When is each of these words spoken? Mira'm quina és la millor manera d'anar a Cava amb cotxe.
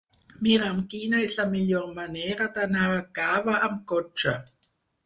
Mira'm 0.45 0.79
quina 0.93 1.19
és 1.25 1.35
la 1.41 1.45
millor 1.51 1.85
manera 1.99 2.49
d'anar 2.57 2.89
a 2.97 3.05
Cava 3.21 3.61
amb 3.71 3.89
cotxe. 3.95 4.37